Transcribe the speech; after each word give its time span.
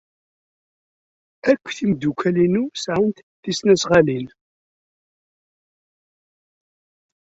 Akk 1.51 1.65
timeddukal-inu 1.77 2.63
sɛant 2.83 3.23
tisnasɣalin. 3.41 4.27